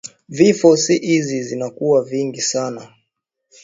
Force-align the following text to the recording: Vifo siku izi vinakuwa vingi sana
Vifo 0.29 0.77
siku 0.77 1.05
izi 1.07 1.39
vinakuwa 1.41 2.03
vingi 2.03 2.41
sana 2.41 2.91